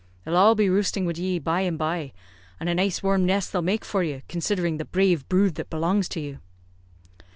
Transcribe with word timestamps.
They'll 0.25 0.35
all 0.35 0.55
be 0.55 0.67
roosting 0.67 1.05
wid 1.05 1.19
ye 1.19 1.37
by 1.37 1.61
and 1.61 1.77
by; 1.77 2.11
and 2.59 2.67
a 2.67 2.73
nice 2.73 3.03
warm 3.03 3.23
nest 3.23 3.53
they'll 3.53 3.61
make 3.61 3.85
for 3.85 4.01
you, 4.03 4.23
considering 4.27 4.77
the 4.77 4.85
brave 4.85 5.29
brood 5.29 5.53
that 5.61 5.69
belongs 5.69 6.09
to 6.09 6.19
you." 6.19 6.39